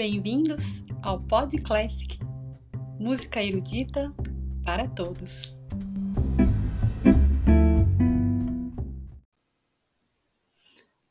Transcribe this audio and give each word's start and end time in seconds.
Bem-vindos 0.00 0.86
ao 1.02 1.20
Pod 1.20 1.54
Classic, 1.58 2.18
música 2.98 3.44
erudita 3.44 4.10
para 4.64 4.88
todos. 4.88 5.60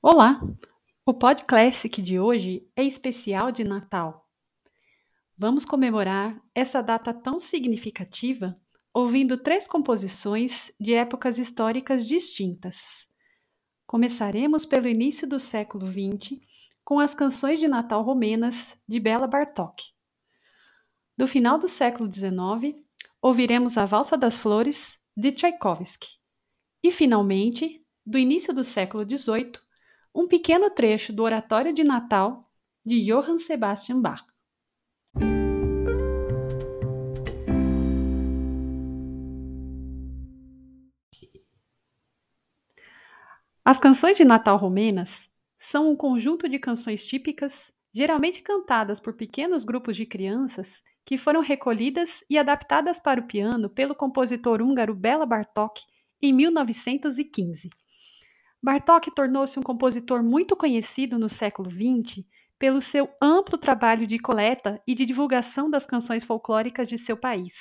Olá! 0.02 0.42
O 1.06 1.14
Pod 1.14 1.44
Classic 1.44 2.02
de 2.02 2.20
hoje 2.20 2.68
é 2.76 2.84
especial 2.84 3.52
de 3.52 3.64
Natal. 3.64 4.28
Vamos 5.38 5.66
comemorar 5.66 6.42
essa 6.56 6.82
data 6.82 7.14
tão 7.14 7.40
significativa 7.40 8.60
ouvindo 8.92 9.38
três 9.38 9.68
composições 9.68 10.72
de 10.80 10.96
épocas 10.96 11.38
históricas 11.38 12.08
distintas. 12.08 13.08
Começaremos 13.86 14.66
pelo 14.66 14.88
início 14.88 15.28
do 15.28 15.40
século 15.40 15.86
XX 15.86 16.49
com 16.90 17.00
as 17.00 17.14
canções 17.14 17.60
de 17.60 17.68
Natal 17.68 18.02
romenas 18.02 18.76
de 18.88 19.00
Bela 19.00 19.28
Bartók. 19.28 19.84
Do 21.16 21.28
final 21.28 21.60
do 21.60 21.68
século 21.68 22.12
XIX, 22.12 22.84
ouviremos 23.22 23.78
a 23.78 23.86
Valsa 23.86 24.18
das 24.18 24.40
Flores 24.40 24.98
de 25.16 25.32
Tchaikovsky. 25.32 26.08
E, 26.82 26.92
finalmente, 26.92 27.86
do 28.04 28.18
início 28.18 28.52
do 28.52 28.64
século 28.64 29.06
XVIII, 29.06 29.52
um 30.16 30.28
pequeno 30.28 30.72
trecho 30.72 31.14
do 31.14 31.22
Oratório 31.22 31.76
de 31.76 31.84
Natal 31.84 32.50
de 32.84 33.06
Johann 33.06 33.38
Sebastian 33.38 34.02
Bach. 34.02 34.26
As 43.64 43.78
canções 43.78 44.18
de 44.18 44.26
Natal 44.26 44.58
romenas 44.58 45.29
são 45.70 45.92
um 45.92 45.96
conjunto 45.96 46.50
de 46.50 46.58
canções 46.58 47.06
típicas, 47.06 47.72
geralmente 47.94 48.42
cantadas 48.42 49.00
por 49.00 49.14
pequenos 49.14 49.64
grupos 49.64 49.96
de 49.96 50.04
crianças, 50.04 50.82
que 51.06 51.16
foram 51.16 51.42
recolhidas 51.42 52.24
e 52.28 52.40
adaptadas 52.40 53.00
para 53.00 53.22
o 53.22 53.28
piano 53.28 53.70
pelo 53.70 53.94
compositor 53.94 54.64
húngaro 54.64 54.96
Bela 54.96 55.28
Bartók 55.28 55.80
em 56.20 56.34
1915. 56.34 57.70
Bartók 58.60 59.12
tornou-se 59.12 59.60
um 59.60 59.62
compositor 59.62 60.24
muito 60.24 60.56
conhecido 60.56 61.20
no 61.20 61.30
século 61.30 61.70
XX 61.70 62.26
pelo 62.58 62.82
seu 62.82 63.08
amplo 63.22 63.56
trabalho 63.56 64.08
de 64.08 64.18
coleta 64.18 64.82
e 64.88 64.96
de 64.96 65.06
divulgação 65.06 65.70
das 65.70 65.86
canções 65.86 66.24
folclóricas 66.24 66.90
de 66.90 66.98
seu 66.98 67.16
país, 67.16 67.54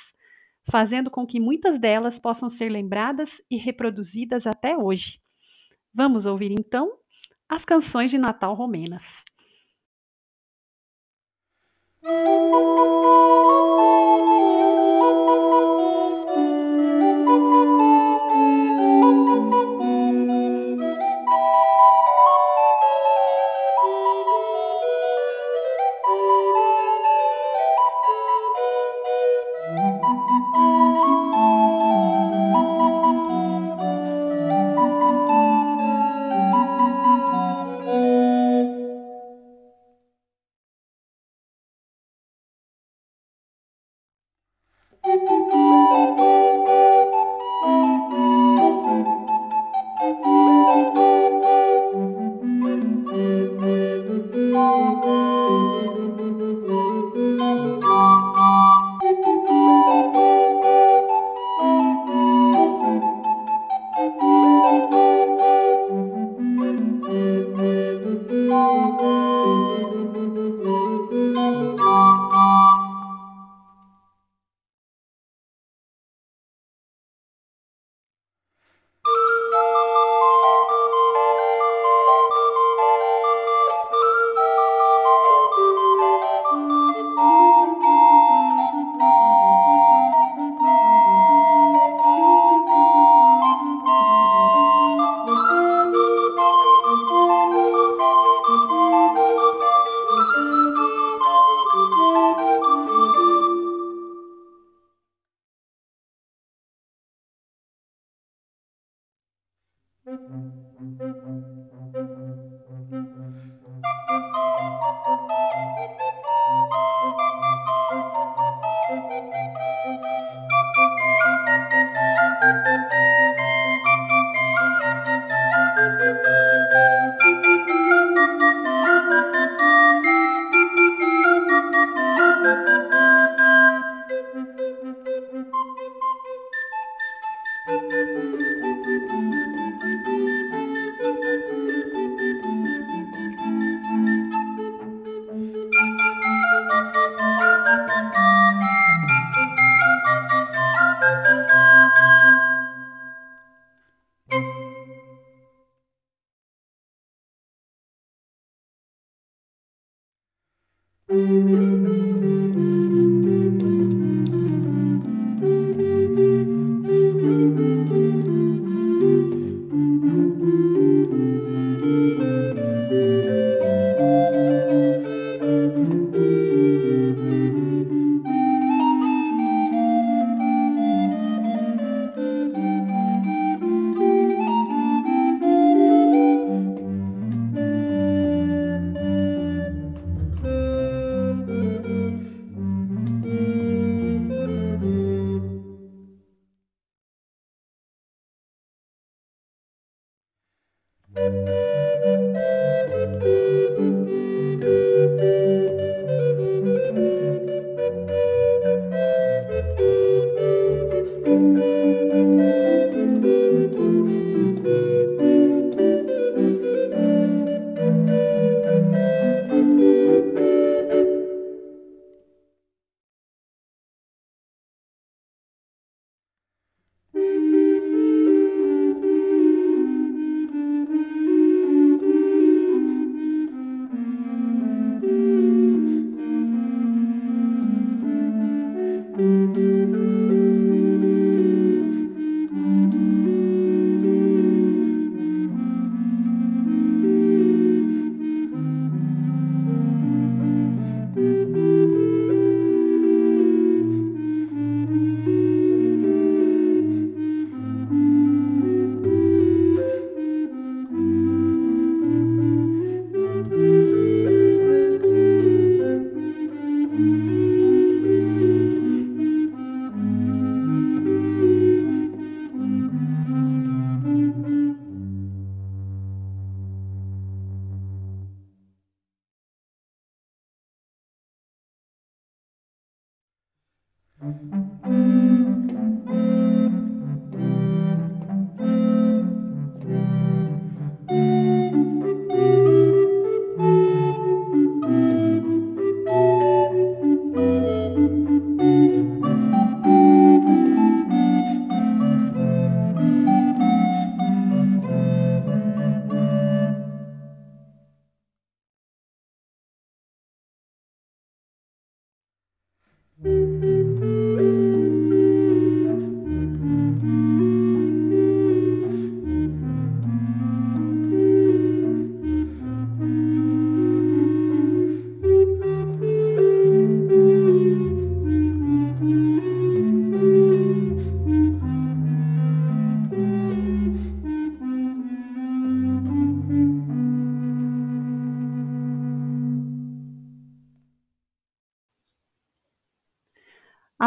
fazendo 0.67 1.11
com 1.11 1.27
que 1.27 1.39
muitas 1.39 1.79
delas 1.79 2.17
possam 2.17 2.49
ser 2.49 2.69
lembradas 2.69 3.39
e 3.51 3.55
reproduzidas 3.55 4.47
até 4.47 4.75
hoje. 4.75 5.21
Vamos 5.93 6.25
ouvir 6.25 6.51
então 6.51 6.98
as 7.49 7.65
canções 7.65 8.11
de 8.11 8.17
Natal 8.17 8.53
romenas. 8.53 9.23
Música 12.01 13.19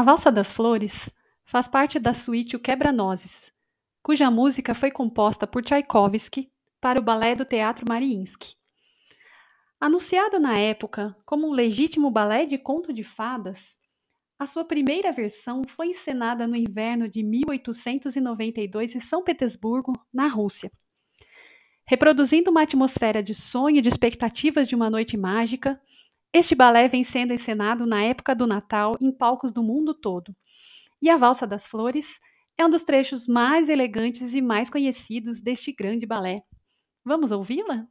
A 0.03 0.05
Valsa 0.05 0.33
das 0.33 0.51
Flores 0.51 1.09
faz 1.45 1.69
parte 1.69 2.01
da 2.01 2.13
suíte 2.13 2.57
O 2.57 2.59
Quebra-Nozes, 2.59 3.53
cuja 4.03 4.33
música 4.33 4.75
foi 4.75 4.91
composta 4.91 5.47
por 5.47 5.63
Tchaikovsky 5.63 6.51
para 6.81 6.99
o 7.01 7.05
balé 7.05 7.37
do 7.37 7.45
Teatro 7.45 7.85
Mariinsky. 7.89 8.57
Anunciado 9.81 10.41
na 10.41 10.55
época 10.55 11.17
como 11.25 11.47
um 11.47 11.53
legítimo 11.53 12.11
balé 12.11 12.47
de 12.47 12.59
conto 12.59 12.93
de 12.93 13.05
fadas, 13.05 13.79
a 14.41 14.45
sua 14.45 14.65
primeira 14.65 15.13
versão 15.13 15.63
foi 15.69 15.91
encenada 15.91 16.49
no 16.49 16.57
inverno 16.57 17.09
de 17.09 17.23
1892 17.23 18.97
em 18.97 19.01
São 19.01 19.23
Petersburgo, 19.23 19.93
na 20.13 20.27
Rússia. 20.27 20.69
Reproduzindo 21.87 22.51
uma 22.51 22.63
atmosfera 22.63 23.23
de 23.23 23.37
sonho 23.37 23.77
e 23.77 23.81
de 23.81 23.89
expectativas 23.89 24.67
de 24.67 24.75
uma 24.75 24.91
noite 24.91 25.17
mágica, 25.17 25.81
este 26.33 26.55
balé 26.55 26.89
vem 26.89 27.05
sendo 27.05 27.33
encenado 27.33 27.87
na 27.87 28.03
época 28.03 28.35
do 28.35 28.47
Natal 28.47 28.97
em 29.01 29.13
palcos 29.13 29.53
do 29.53 29.63
mundo 29.63 29.95
todo. 29.95 30.35
E 31.01 31.11
a 31.11 31.17
Valsa 31.17 31.47
das 31.47 31.67
Flores 31.67 32.19
é 32.57 32.65
um 32.65 32.71
dos 32.71 32.85
trechos 32.85 33.27
mais 33.29 33.69
elegantes 33.69 34.35
e 34.35 34.41
mais 34.41 34.71
conhecidos 34.71 35.41
deste 35.41 35.73
grande 35.73 36.07
balé. 36.07 36.43
Vamos 37.05 37.33
ouvi-la? 37.33 37.87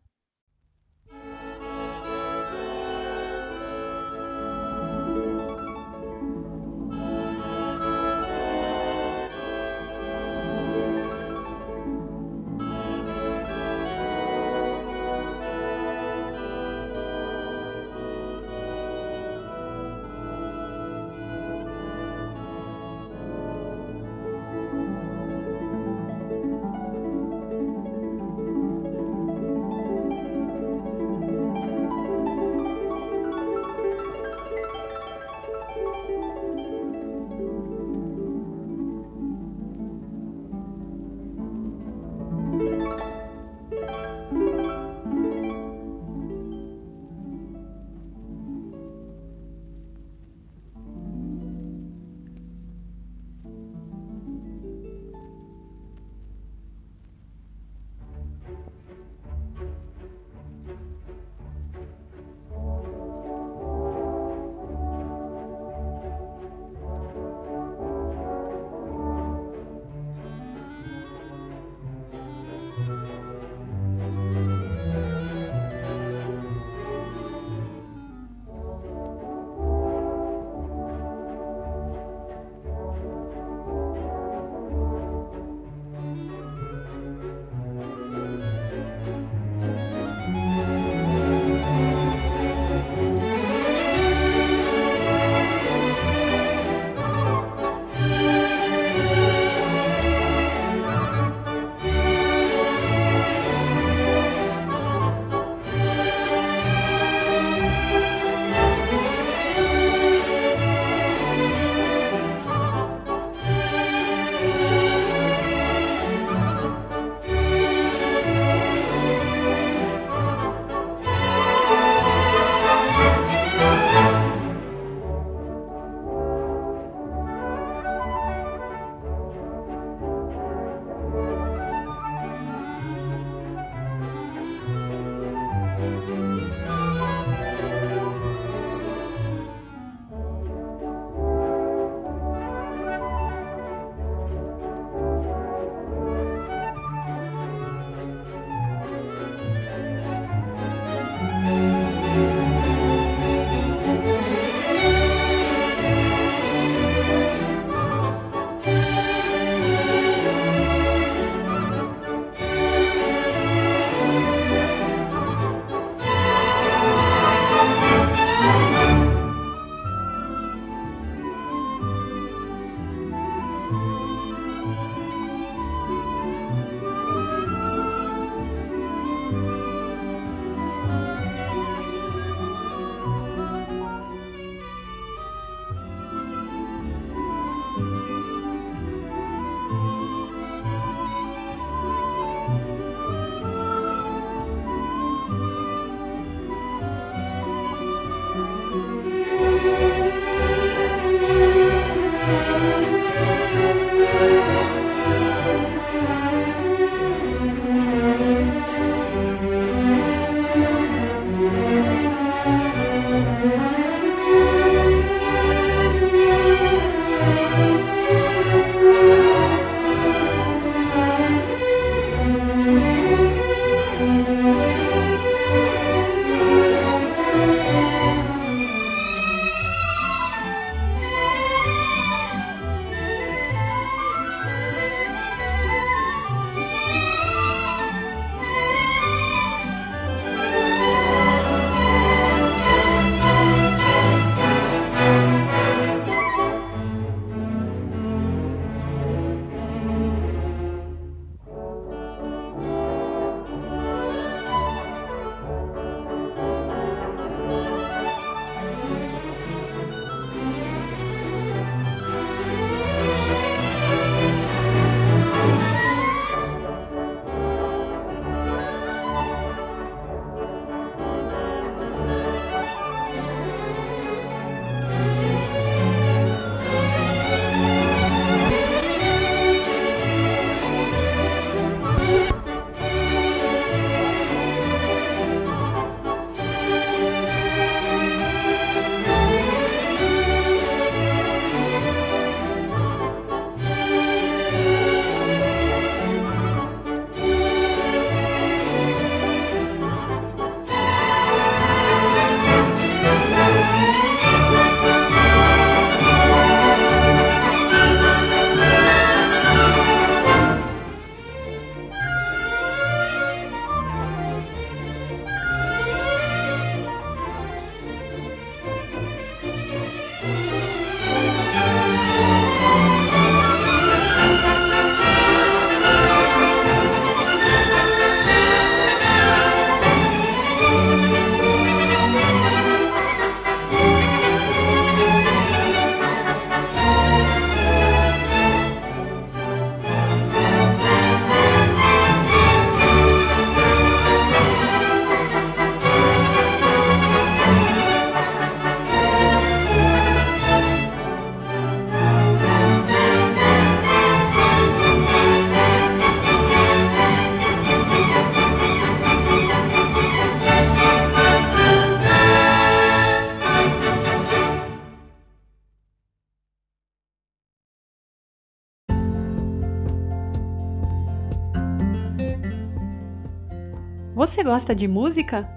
Você 374.22 374.44
gosta 374.44 374.76
de 374.76 374.88
música? 374.88 375.50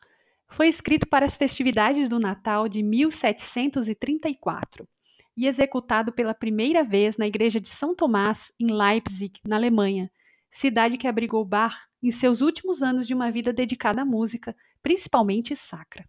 foi 0.54 0.68
escrito 0.68 1.08
para 1.08 1.26
as 1.26 1.36
festividades 1.36 2.08
do 2.08 2.20
Natal 2.20 2.70
de 2.70 2.84
1734 2.84 4.88
e 5.36 5.48
executado 5.48 6.12
pela 6.12 6.36
primeira 6.36 6.84
vez 6.84 7.18
na 7.18 7.26
Igreja 7.26 7.60
de 7.60 7.70
São 7.70 7.96
Tomás, 7.96 8.54
em 8.60 8.72
Leipzig, 8.72 9.40
na 9.44 9.56
Alemanha, 9.56 10.12
cidade 10.52 10.96
que 10.96 11.08
abrigou 11.08 11.44
Bach 11.44 11.76
em 12.04 12.12
seus 12.12 12.40
últimos 12.40 12.84
anos 12.84 13.08
de 13.08 13.16
uma 13.16 13.32
vida 13.32 13.52
dedicada 13.52 14.04
à 14.04 14.06
música, 14.06 14.56
principalmente 14.84 15.56
sacra. 15.56 16.08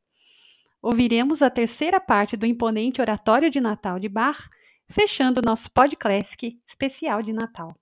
Ouviremos 0.83 1.41
a 1.41 1.49
terceira 1.49 1.99
parte 1.99 2.37
do 2.37 2.45
imponente 2.45 3.01
Oratório 3.01 3.51
de 3.51 3.61
Natal 3.61 3.99
de 3.99 4.11
Bach, 4.11 4.51
fechando 4.87 5.41
nosso 5.43 5.71
podcast 5.71 6.37
especial 6.67 7.23
de 7.23 7.33
Natal. 7.33 7.75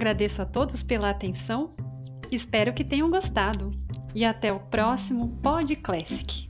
Agradeço 0.00 0.40
a 0.40 0.46
todos 0.46 0.82
pela 0.82 1.10
atenção, 1.10 1.74
espero 2.32 2.72
que 2.72 2.82
tenham 2.82 3.10
gostado 3.10 3.70
e 4.14 4.24
até 4.24 4.50
o 4.50 4.58
próximo 4.58 5.28
Pod 5.42 5.76
Classic. 5.76 6.48